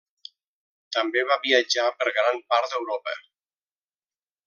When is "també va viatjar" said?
0.97-1.87